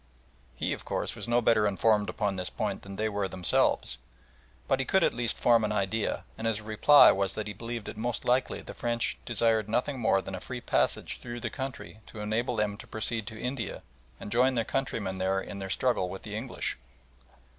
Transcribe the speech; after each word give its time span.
He, 0.55 0.73
of 0.73 0.83
course, 0.83 1.13
was 1.13 1.27
no 1.27 1.41
better 1.41 1.67
informed 1.67 2.09
upon 2.09 2.35
this 2.35 2.49
point 2.49 2.81
than 2.81 2.95
they 2.95 3.07
were 3.07 3.27
themselves, 3.27 3.99
but 4.67 4.79
he 4.79 4.83
could 4.83 5.03
at 5.03 5.13
least 5.13 5.37
form 5.37 5.63
an 5.63 5.71
idea, 5.71 6.23
and 6.39 6.47
his 6.47 6.59
reply 6.59 7.11
was 7.11 7.35
that 7.35 7.45
he 7.45 7.53
believed 7.53 7.87
it 7.87 7.97
most 7.97 8.25
likely 8.25 8.61
the 8.61 8.73
French 8.73 9.19
desired 9.25 9.69
nothing 9.69 9.99
more 9.99 10.19
than 10.19 10.33
a 10.33 10.39
free 10.41 10.57
passage 10.59 11.19
through 11.19 11.39
the 11.41 11.51
country 11.51 11.99
to 12.07 12.19
enable 12.19 12.55
them 12.55 12.77
to 12.77 12.87
proceed 12.87 13.27
to 13.27 13.39
India 13.39 13.83
to 14.19 14.25
join 14.25 14.55
their 14.55 14.65
countrymen 14.65 15.19
there 15.19 15.39
in 15.39 15.59
their 15.59 15.69
struggle 15.69 16.09
with 16.09 16.23
the 16.23 16.35
English. 16.35 16.77